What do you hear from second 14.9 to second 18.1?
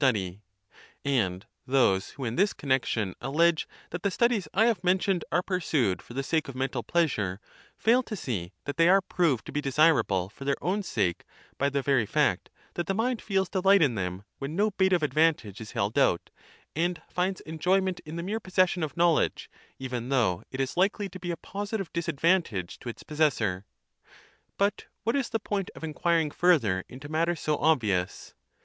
of advantage is held out, and tinds enjoyment